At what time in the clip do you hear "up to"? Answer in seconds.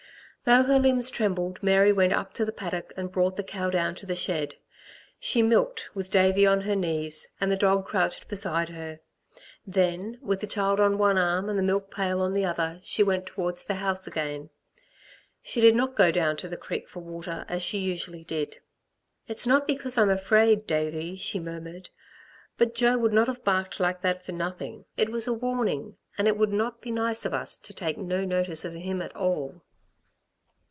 2.13-2.43